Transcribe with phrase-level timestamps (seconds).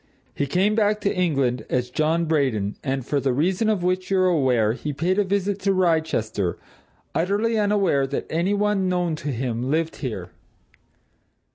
[0.33, 4.25] He came back to England as John Braden, and, for the reason of which you're
[4.25, 6.57] aware, he paid a visit to Wrychester,
[7.13, 10.31] utterly unaware that any one known to him lived here.